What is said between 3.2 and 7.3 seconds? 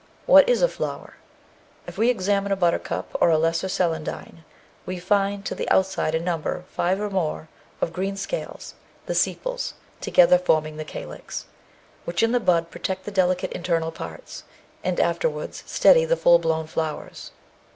or a lesser celandine, we find to the outside a number five or